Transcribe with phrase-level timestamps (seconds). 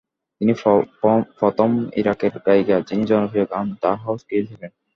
[0.41, 0.53] তিনি
[1.39, 1.69] প্রথম
[1.95, 4.71] ইরাকের গায়িকা যিনি জনপ্রিয় গান "দ্য হাউজ" গেয়েছিলেন।